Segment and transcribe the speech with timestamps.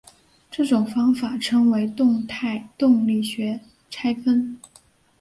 [0.49, 4.59] 这种方法称为动态动力学拆分。